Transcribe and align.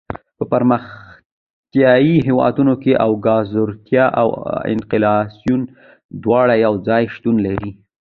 په 0.37 0.43
پرمختیایي 0.51 2.15
هېوادونو 2.27 2.73
کې 2.83 2.91
اوزګارتیا 3.05 4.05
او 4.21 4.27
انفلاسیون 4.73 5.61
دواړه 6.23 6.53
یو 6.65 6.73
ځای 6.87 7.03
شتون 7.15 7.35
لري. 7.45 7.71